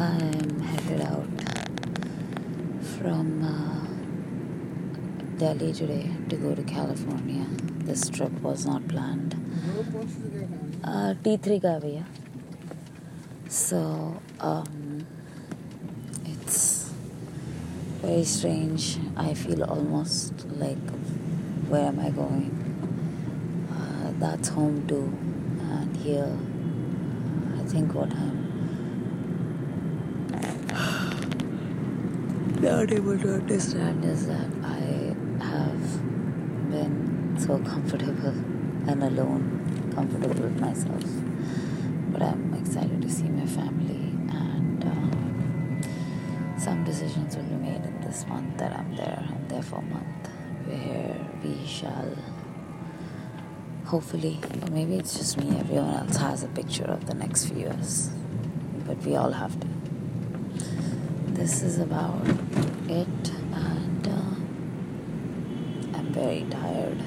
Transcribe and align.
I 0.00 0.16
am 0.16 0.60
headed 0.60 1.02
out 1.02 1.28
from 2.96 3.44
uh, 3.44 3.84
Delhi 5.36 5.74
today 5.74 6.10
to 6.30 6.36
go 6.36 6.54
to 6.54 6.62
California. 6.62 7.44
This 7.84 8.08
trip 8.08 8.32
was 8.40 8.64
not 8.64 8.88
planned. 8.88 9.34
Uh, 10.82 11.12
T3 11.22 11.60
Gavia. 11.60 12.06
So 13.46 14.22
um, 14.40 15.06
it's 16.24 16.90
very 18.00 18.24
strange. 18.24 18.96
I 19.18 19.34
feel 19.34 19.62
almost 19.64 20.46
like 20.56 20.78
where 21.68 21.84
am 21.84 22.00
I 22.00 22.08
going? 22.08 22.56
Uh, 23.70 24.12
that's 24.18 24.48
home 24.48 24.86
too, 24.88 25.12
and 25.70 25.94
here 25.98 26.38
I 27.58 27.64
think 27.68 27.92
what 27.92 28.10
I'm 28.12 28.49
not 32.60 32.92
able 32.92 33.18
to 33.18 33.34
understand. 33.34 34.04
Is 34.04 34.26
that 34.26 34.50
I 34.62 35.14
have 35.44 36.70
been 36.70 37.36
so 37.38 37.58
comfortable 37.58 38.34
and 38.88 39.02
alone, 39.02 39.92
comfortable 39.94 40.42
with 40.42 40.60
myself. 40.60 41.04
But 42.12 42.22
I'm 42.22 42.54
excited 42.54 43.00
to 43.02 43.08
see 43.08 43.28
my 43.28 43.46
family, 43.46 44.12
and 44.30 44.84
uh, 44.84 46.58
some 46.58 46.84
decisions 46.84 47.36
will 47.36 47.44
be 47.44 47.54
made 47.56 47.84
in 47.84 48.00
this 48.02 48.26
month 48.26 48.58
that 48.58 48.72
I'm 48.72 48.96
there. 48.96 49.26
I'm 49.28 49.48
there 49.48 49.62
for 49.62 49.76
a 49.76 49.82
month, 49.82 50.28
where 50.66 51.16
we 51.42 51.66
shall 51.66 52.16
hopefully, 53.86 54.38
or 54.62 54.70
maybe 54.70 54.94
it's 54.96 55.16
just 55.18 55.36
me, 55.36 55.58
everyone 55.58 55.92
else 55.94 56.16
has 56.16 56.44
a 56.44 56.48
picture 56.48 56.84
of 56.84 57.06
the 57.06 57.14
next 57.14 57.46
few 57.46 57.58
years, 57.58 58.10
but 58.86 58.96
we 58.98 59.16
all 59.16 59.32
have 59.32 59.58
to 59.58 59.66
this 61.40 61.62
is 61.62 61.78
about 61.78 62.20
it 62.86 63.30
and 63.54 64.06
uh, 64.06 64.34
I'm 65.96 66.12
very 66.12 66.44
tired. 66.50 67.02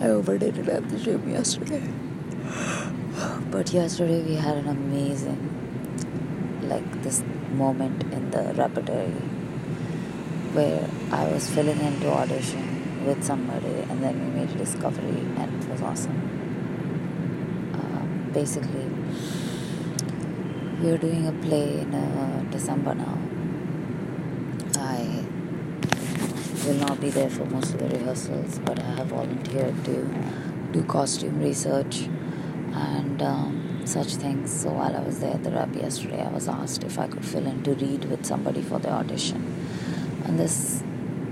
I 0.00 0.08
overdid 0.08 0.58
it 0.58 0.68
at 0.68 0.88
the 0.88 0.98
gym 0.98 1.30
yesterday. 1.30 1.88
But 3.52 3.72
yesterday 3.72 4.22
we 4.22 4.34
had 4.34 4.56
an 4.56 4.66
amazing 4.66 5.42
like 6.62 7.02
this 7.04 7.22
moment 7.52 8.02
in 8.12 8.32
the 8.32 8.42
repertory 8.54 9.22
where 10.56 10.90
I 11.12 11.28
was 11.28 11.48
filling 11.48 11.78
into 11.78 12.10
audition 12.10 13.06
with 13.06 13.22
somebody 13.22 13.76
and 13.88 14.02
then 14.02 14.18
we 14.18 14.40
made 14.40 14.50
a 14.50 14.58
discovery 14.58 15.20
and 15.36 15.62
it 15.62 15.68
was 15.70 15.80
awesome. 15.80 16.18
Uh, 17.72 18.32
basically, 18.32 18.88
we 20.82 20.90
are 20.90 20.98
doing 20.98 21.28
a 21.28 21.32
play 21.46 21.78
in 21.78 21.94
uh, 21.94 22.44
December 22.50 22.94
now 22.94 23.16
I 24.76 25.24
will 26.66 26.74
not 26.74 27.00
be 27.00 27.10
there 27.10 27.28
for 27.28 27.44
most 27.44 27.74
of 27.74 27.80
the 27.80 27.88
rehearsals, 27.96 28.58
but 28.60 28.78
I 28.80 28.94
have 28.96 29.08
volunteered 29.08 29.84
to 29.84 30.08
do 30.72 30.82
costume 30.84 31.40
research 31.40 32.08
and 32.72 33.20
um, 33.22 33.82
such 33.84 34.16
things. 34.16 34.52
So 34.62 34.70
while 34.70 34.96
I 34.96 35.00
was 35.00 35.20
there 35.20 35.34
at 35.34 35.44
the 35.44 35.50
rep 35.50 35.74
yesterday, 35.74 36.22
I 36.22 36.30
was 36.30 36.48
asked 36.48 36.84
if 36.84 36.98
I 36.98 37.06
could 37.06 37.24
fill 37.24 37.46
in 37.46 37.62
to 37.64 37.74
read 37.74 38.06
with 38.06 38.24
somebody 38.24 38.62
for 38.62 38.78
the 38.78 38.90
audition. 38.90 39.40
And 40.24 40.38
this 40.38 40.82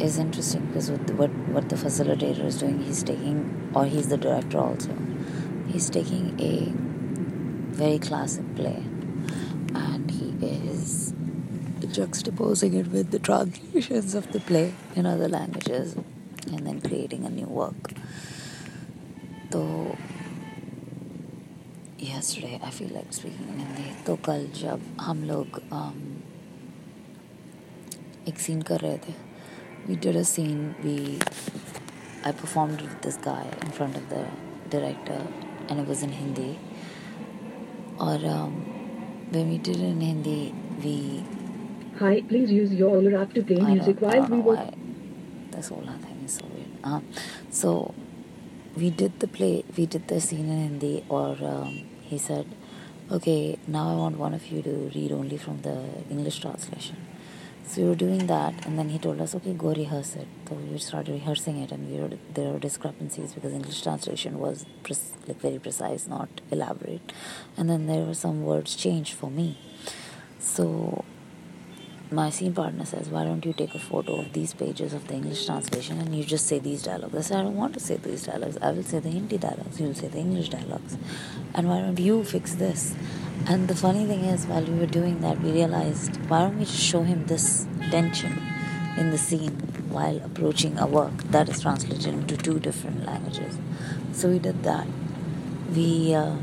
is 0.00 0.18
interesting 0.18 0.66
because 0.66 0.90
what 0.90 1.30
what 1.56 1.68
the 1.68 1.76
facilitator 1.76 2.44
is 2.44 2.58
doing, 2.58 2.82
he's 2.82 3.02
taking, 3.02 3.70
or 3.74 3.86
he's 3.86 4.08
the 4.08 4.16
director 4.16 4.58
also. 4.58 4.96
He's 5.68 5.88
taking 5.88 6.38
a 6.40 6.72
very 7.76 7.98
classic 7.98 8.44
play, 8.56 8.82
and 9.74 10.10
he 10.10 10.34
is 10.44 10.69
juxtaposing 11.89 12.73
it 12.73 12.87
with 12.87 13.11
the 13.11 13.19
translations 13.19 14.15
of 14.15 14.31
the 14.31 14.39
play 14.39 14.73
in 14.95 15.05
other 15.05 15.27
languages 15.27 15.95
and 16.47 16.65
then 16.65 16.81
creating 16.81 17.25
a 17.25 17.29
new 17.29 17.47
work. 17.47 17.91
So 19.51 19.95
yesterday 21.97 22.59
I 22.61 22.69
feel 22.71 22.89
like 22.89 23.13
speaking 23.13 23.47
in 23.49 23.59
Hindi. 23.59 23.89
तो 24.05 24.15
कल 24.25 24.47
जब 24.55 24.81
हम 25.01 25.23
लोग 25.23 25.59
एक 28.27 28.39
scene 28.39 28.61
कर 28.69 28.79
रहे 28.79 28.97
थे 29.05 29.13
we 29.87 29.95
did 29.95 30.15
a 30.15 30.25
scene 30.25 30.61
we 30.83 31.19
I 32.27 32.31
performed 32.31 32.81
with 32.81 33.01
this 33.01 33.17
guy 33.17 33.45
in 33.61 33.71
front 33.79 33.95
of 33.95 34.09
the 34.09 34.25
director 34.69 35.21
and 35.69 35.79
it 35.79 35.87
was 35.87 36.01
in 36.03 36.11
Hindi 36.11 36.57
or 37.99 38.15
um, 38.35 38.53
when 39.31 39.49
we 39.49 39.57
did 39.57 39.77
it 39.77 39.89
in 39.89 40.01
Hindi 40.01 40.53
we 40.83 41.23
Hi, 41.98 42.22
please 42.22 42.50
use 42.50 42.72
your 42.72 42.96
Ola 42.96 43.22
app 43.22 43.32
to 43.34 43.42
play 43.42 43.60
I 43.60 43.74
music 43.74 44.00
while 44.00 44.26
we 44.26 44.38
were. 44.38 44.54
why 44.54 44.74
this 45.50 45.70
Ola 45.70 45.98
thing 45.98 46.22
is 46.24 46.34
so 46.34 46.46
weird. 46.46 46.68
Uh, 46.82 47.00
so 47.50 47.94
we 48.76 48.90
did 48.90 49.20
the 49.20 49.28
play, 49.28 49.64
we 49.76 49.86
did 49.86 50.08
the 50.08 50.20
scene 50.20 50.48
in 50.48 50.60
Hindi, 50.68 51.04
or 51.08 51.36
um, 51.42 51.86
he 52.02 52.16
said, 52.16 52.46
okay, 53.10 53.58
now 53.66 53.90
I 53.90 53.94
want 53.96 54.16
one 54.16 54.32
of 54.34 54.46
you 54.46 54.62
to 54.62 54.90
read 54.94 55.12
only 55.12 55.36
from 55.36 55.60
the 55.62 55.84
English 56.10 56.38
translation. 56.40 56.96
So 57.66 57.82
we 57.82 57.88
were 57.88 57.94
doing 57.94 58.26
that, 58.28 58.66
and 58.66 58.78
then 58.78 58.88
he 58.88 58.98
told 58.98 59.20
us, 59.20 59.34
okay, 59.34 59.52
go 59.52 59.72
rehearse 59.72 60.16
it. 60.16 60.26
So 60.48 60.54
we 60.56 60.78
started 60.78 61.12
rehearsing 61.12 61.58
it, 61.58 61.70
and 61.70 61.90
we 61.90 62.00
were, 62.00 62.16
there 62.34 62.52
were 62.52 62.58
discrepancies 62.58 63.32
because 63.34 63.52
English 63.52 63.82
translation 63.82 64.38
was 64.38 64.64
pre- 64.82 64.96
like 65.28 65.40
very 65.40 65.58
precise, 65.58 66.06
not 66.08 66.28
elaborate, 66.50 67.12
and 67.56 67.68
then 67.68 67.86
there 67.86 68.04
were 68.04 68.14
some 68.14 68.42
words 68.42 68.74
changed 68.74 69.14
for 69.14 69.30
me. 69.30 69.58
So 70.38 71.04
my 72.12 72.28
scene 72.28 72.52
partner 72.52 72.84
says, 72.84 73.08
Why 73.08 73.24
don't 73.24 73.44
you 73.44 73.52
take 73.52 73.74
a 73.74 73.78
photo 73.78 74.20
of 74.20 74.32
these 74.32 74.52
pages 74.52 74.92
of 74.92 75.06
the 75.06 75.14
English 75.14 75.46
translation 75.46 76.00
and 76.00 76.14
you 76.14 76.24
just 76.24 76.46
say 76.46 76.58
these 76.58 76.82
dialogues? 76.82 77.14
I 77.14 77.20
said, 77.20 77.38
I 77.38 77.42
don't 77.42 77.56
want 77.56 77.74
to 77.74 77.80
say 77.80 77.96
these 77.96 78.24
dialogues. 78.24 78.58
I 78.60 78.72
will 78.72 78.82
say 78.82 78.98
the 78.98 79.10
Hindi 79.10 79.38
dialogues. 79.38 79.80
You'll 79.80 79.94
say 79.94 80.08
the 80.08 80.18
English 80.18 80.48
dialogues. 80.48 80.96
And 81.54 81.68
why 81.68 81.80
don't 81.80 81.98
you 81.98 82.24
fix 82.24 82.54
this? 82.54 82.94
And 83.46 83.68
the 83.68 83.76
funny 83.76 84.06
thing 84.06 84.24
is, 84.24 84.46
while 84.46 84.64
we 84.64 84.78
were 84.78 84.86
doing 84.86 85.20
that, 85.20 85.40
we 85.40 85.52
realized, 85.52 86.16
why 86.28 86.40
don't 86.40 86.58
we 86.58 86.64
just 86.64 86.82
show 86.82 87.02
him 87.02 87.26
this 87.26 87.66
tension 87.90 88.42
in 88.96 89.10
the 89.10 89.18
scene 89.18 89.56
while 89.88 90.16
approaching 90.24 90.78
a 90.78 90.86
work 90.86 91.16
that 91.30 91.48
is 91.48 91.62
translated 91.62 92.12
into 92.12 92.36
two 92.36 92.58
different 92.58 93.06
languages? 93.06 93.56
So 94.12 94.28
we 94.28 94.40
did 94.40 94.64
that. 94.64 94.86
We, 95.74 96.12
uh, 96.14 96.36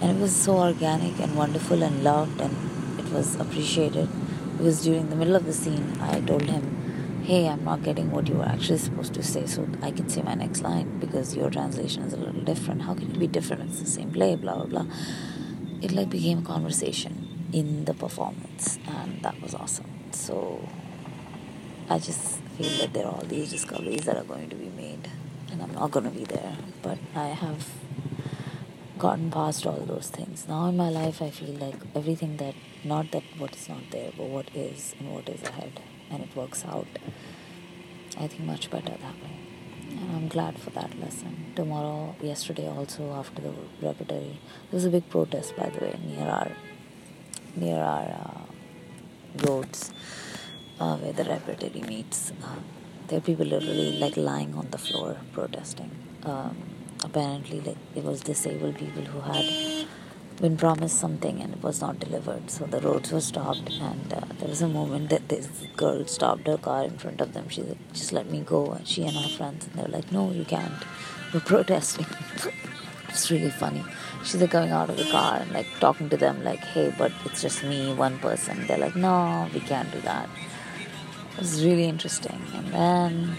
and 0.00 0.16
it 0.16 0.20
was 0.20 0.34
so 0.34 0.56
organic 0.56 1.20
and 1.20 1.36
wonderful 1.36 1.82
and 1.82 2.02
loved 2.02 2.40
and 2.40 2.73
was 3.14 3.36
appreciated 3.36 4.08
because 4.56 4.82
during 4.84 5.08
the 5.08 5.16
middle 5.16 5.36
of 5.36 5.46
the 5.46 5.52
scene 5.52 5.96
I 6.00 6.20
told 6.20 6.42
him 6.42 7.22
hey 7.24 7.48
I'm 7.48 7.64
not 7.64 7.82
getting 7.82 8.10
what 8.10 8.28
you 8.28 8.34
were 8.34 8.50
actually 8.54 8.78
supposed 8.78 9.14
to 9.14 9.22
say 9.22 9.46
so 9.46 9.66
I 9.82 9.90
can 9.92 10.08
say 10.08 10.22
my 10.22 10.34
next 10.34 10.62
line 10.62 10.98
because 10.98 11.36
your 11.36 11.48
translation 11.50 12.02
is 12.02 12.12
a 12.12 12.16
little 12.16 12.42
different. 12.42 12.82
How 12.82 12.94
can 12.94 13.10
it 13.12 13.18
be 13.18 13.26
different? 13.26 13.62
It's 13.70 13.80
the 13.80 13.86
same 13.86 14.10
play 14.10 14.34
blah 14.36 14.56
blah 14.56 14.66
blah. 14.66 14.86
It 15.80 15.92
like 15.92 16.10
became 16.10 16.38
a 16.38 16.42
conversation 16.42 17.48
in 17.52 17.84
the 17.84 17.94
performance 17.94 18.78
and 18.86 19.22
that 19.22 19.40
was 19.40 19.54
awesome. 19.54 19.90
So 20.10 20.68
I 21.88 21.98
just 21.98 22.40
feel 22.58 22.78
that 22.80 22.92
there 22.92 23.06
are 23.06 23.14
all 23.14 23.24
these 23.26 23.50
discoveries 23.50 24.04
that 24.06 24.16
are 24.16 24.24
going 24.24 24.50
to 24.50 24.56
be 24.56 24.70
made 24.70 25.08
and 25.50 25.62
I'm 25.62 25.72
not 25.72 25.90
going 25.92 26.04
to 26.04 26.10
be 26.10 26.24
there 26.24 26.56
but 26.82 26.98
I 27.14 27.28
have 27.28 27.68
gotten 29.04 29.30
past 29.30 29.66
all 29.66 29.82
those 29.94 30.08
things. 30.08 30.46
Now 30.48 30.66
in 30.70 30.76
my 30.78 30.88
life, 30.88 31.20
I 31.20 31.28
feel 31.28 31.54
like 31.64 31.80
everything 31.94 32.38
that, 32.38 32.54
not 32.84 33.10
that 33.10 33.24
what 33.36 33.54
is 33.54 33.68
not 33.68 33.82
there, 33.90 34.10
but 34.16 34.28
what 34.36 34.48
is 34.54 34.94
and 34.98 35.12
what 35.14 35.28
is 35.28 35.42
ahead, 35.42 35.80
and 36.10 36.22
it 36.22 36.34
works 36.34 36.64
out. 36.64 36.86
I 38.16 38.26
think 38.28 38.44
much 38.44 38.70
better 38.70 38.94
that 39.04 39.16
way. 39.24 39.34
And 39.90 40.10
I'm 40.16 40.28
glad 40.28 40.58
for 40.58 40.70
that 40.70 40.98
lesson. 40.98 41.52
Tomorrow, 41.54 42.16
yesterday 42.22 42.66
also, 42.66 43.12
after 43.12 43.42
the 43.42 43.52
repertory, 43.82 44.40
there 44.70 44.78
was 44.78 44.86
a 44.86 44.90
big 44.96 45.06
protest, 45.10 45.54
by 45.54 45.68
the 45.68 45.84
way, 45.84 45.98
near 46.06 46.26
our, 46.26 46.52
near 47.56 47.80
our 47.94 48.08
uh, 48.24 49.46
roads 49.46 49.92
uh, 50.80 50.96
where 50.96 51.12
the 51.12 51.24
repertory 51.24 51.82
meets. 51.82 52.32
Uh, 52.42 52.56
there 53.08 53.18
are 53.18 53.26
people 53.30 53.44
literally 53.44 53.98
like 53.98 54.16
lying 54.16 54.54
on 54.54 54.70
the 54.70 54.78
floor 54.78 55.18
protesting. 55.34 55.90
Um, 56.22 56.73
apparently 57.04 57.60
like 57.60 57.76
it 57.94 58.04
was 58.04 58.20
disabled 58.20 58.76
people 58.76 59.02
who 59.02 59.20
had 59.20 59.86
been 60.40 60.56
promised 60.56 60.98
something 60.98 61.40
and 61.40 61.54
it 61.54 61.62
was 61.62 61.80
not 61.80 62.00
delivered. 62.00 62.50
So 62.50 62.64
the 62.64 62.80
roads 62.80 63.12
were 63.12 63.20
stopped 63.20 63.70
and 63.70 64.12
uh, 64.12 64.20
there 64.38 64.48
was 64.48 64.62
a 64.62 64.68
moment 64.68 65.10
that 65.10 65.28
this 65.28 65.48
girl 65.76 66.04
stopped 66.06 66.46
her 66.46 66.58
car 66.58 66.84
in 66.84 66.98
front 66.98 67.20
of 67.20 67.34
them. 67.34 67.48
She 67.48 67.62
like 67.62 67.92
just 67.92 68.12
let 68.12 68.30
me 68.30 68.40
go 68.40 68.72
and 68.72 68.86
she 68.86 69.04
and 69.04 69.16
her 69.16 69.28
friends 69.28 69.66
and 69.66 69.74
they're 69.74 69.88
like 69.88 70.10
no 70.10 70.30
you 70.30 70.44
can't. 70.44 70.82
We're 71.32 71.40
protesting. 71.40 72.06
It's 73.08 73.30
really 73.30 73.50
funny. 73.50 73.84
She's 74.24 74.40
like 74.40 74.50
going 74.50 74.72
out 74.72 74.90
of 74.90 74.96
the 74.96 75.04
car 75.04 75.36
and 75.36 75.52
like 75.52 75.68
talking 75.78 76.08
to 76.10 76.16
them 76.16 76.42
like 76.42 76.58
hey 76.58 76.92
but 76.98 77.12
it's 77.24 77.40
just 77.40 77.62
me 77.62 77.94
one 77.94 78.18
person. 78.18 78.66
They're 78.66 78.78
like 78.78 78.96
no 78.96 79.48
we 79.54 79.60
can't 79.60 79.90
do 79.92 80.00
that. 80.00 80.28
It 81.34 81.38
was 81.38 81.64
really 81.64 81.84
interesting. 81.84 82.40
And 82.54 82.72
then 82.72 83.36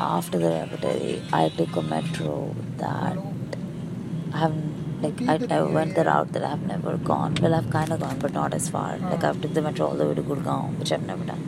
after 0.00 0.38
the 0.38 0.50
repertory, 0.50 1.22
I 1.32 1.48
took 1.50 1.76
a 1.76 1.82
metro 1.82 2.54
that 2.78 3.16
I 4.32 4.38
haven't 4.38 4.78
Like 5.02 5.20
I, 5.32 5.56
I 5.56 5.62
went 5.62 5.94
the 5.94 6.04
route 6.04 6.32
that 6.32 6.44
I've 6.44 6.64
never 6.70 6.96
gone. 6.98 7.36
Well, 7.42 7.54
I've 7.54 7.70
kind 7.70 7.90
of 7.92 8.00
gone, 8.00 8.18
but 8.18 8.32
not 8.34 8.52
as 8.52 8.68
far. 8.68 8.98
Like 8.98 9.24
I've 9.24 9.40
took 9.40 9.54
the 9.54 9.62
metro 9.62 9.86
all 9.86 9.94
the 10.00 10.06
way 10.06 10.14
to 10.14 10.22
Gurgaon, 10.22 10.78
which 10.78 10.92
I've 10.92 11.06
never 11.06 11.24
done. 11.24 11.46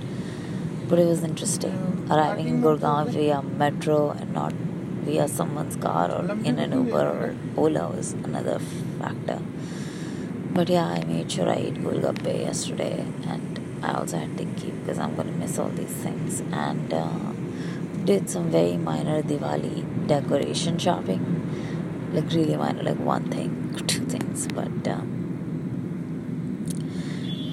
But 0.88 0.98
it 0.98 1.06
was 1.06 1.22
interesting 1.22 2.08
arriving 2.10 2.48
in 2.48 2.62
Gurgaon 2.62 3.10
via 3.10 3.42
metro 3.42 4.10
and 4.10 4.32
not 4.32 4.54
via 5.08 5.28
someone's 5.28 5.76
car 5.76 6.10
or 6.10 6.30
in 6.44 6.58
an 6.58 6.72
Uber 6.72 7.06
or 7.20 7.34
Ola 7.56 7.88
was 7.88 8.12
another 8.12 8.58
factor. 9.00 9.38
But 10.54 10.68
yeah, 10.68 10.86
I 10.86 11.04
made 11.04 11.32
sure 11.32 11.48
I 11.48 11.54
ate 11.56 11.74
Golgappe 11.74 12.40
yesterday, 12.40 13.04
and 13.26 13.60
I 13.82 13.94
also 13.94 14.18
had 14.18 14.36
Tikki 14.36 14.70
because 14.70 14.98
I'm 14.98 15.14
gonna 15.16 15.32
miss 15.32 15.58
all 15.58 15.70
these 15.70 15.96
things. 16.06 16.40
And 16.52 16.92
uh, 16.92 17.18
did 18.04 18.28
some 18.28 18.50
very 18.50 18.76
minor 18.76 19.22
Diwali 19.22 20.06
decoration 20.06 20.78
shopping, 20.78 21.22
like 22.12 22.30
really 22.32 22.56
minor, 22.56 22.82
like 22.82 22.98
one 22.98 23.30
thing, 23.30 23.74
two 23.86 24.04
things. 24.06 24.46
But 24.48 24.88
um, 24.88 25.08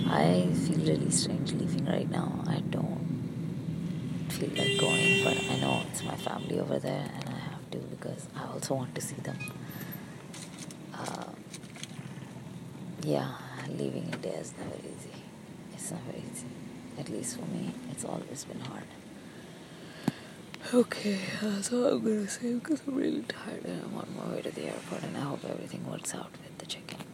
I 0.10 0.48
feel 0.66 0.80
really 0.80 1.12
strange 1.12 1.54
leaving 1.54 1.86
right 1.86 2.10
now. 2.10 2.44
I 2.48 2.62
don't 2.72 4.28
feel 4.30 4.50
like 4.50 4.80
going, 4.80 5.24
but 5.24 5.38
I 5.52 5.60
know 5.60 5.84
it's 5.92 6.04
my 6.04 6.16
family 6.16 6.60
over 6.60 6.80
there, 6.80 7.10
and 7.14 7.30
I 7.30 7.40
have 7.52 7.70
to 7.72 7.78
because 7.78 8.28
I 8.36 8.46
also 8.52 8.76
want 8.76 8.96
to 8.96 9.02
see 9.02 9.16
them. 9.22 9.38
Uh, 10.94 11.26
yeah, 13.04 13.30
leaving 13.70 14.10
India 14.12 14.34
is 14.34 14.54
never 14.58 14.76
easy. 14.80 15.24
It's 15.74 15.92
never 15.92 16.18
easy. 16.18 16.48
At 16.98 17.10
least 17.10 17.38
for 17.38 17.46
me, 17.46 17.74
it's 17.92 18.04
always 18.04 18.44
been 18.46 18.60
hard. 18.62 18.84
Okay, 20.72 21.18
uh, 21.42 21.50
that's 21.50 21.74
all 21.74 21.88
I'm 21.88 22.04
gonna 22.04 22.28
say 22.28 22.54
because 22.54 22.82
I'm 22.88 22.94
really 22.94 23.24
tired 23.24 23.66
and 23.66 23.82
I'm 23.86 23.98
on 23.98 24.08
my 24.16 24.36
way 24.36 24.42
to 24.44 24.52
the 24.52 24.66
airport 24.66 25.02
and 25.02 25.18
I 25.18 25.22
hope 25.22 25.44
everything 25.44 25.84
works 25.90 26.14
out 26.14 26.32
with 26.44 26.60
the 26.60 26.68
check-in. 26.68 27.09